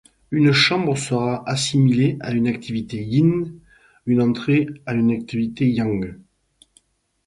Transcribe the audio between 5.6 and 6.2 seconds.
yang.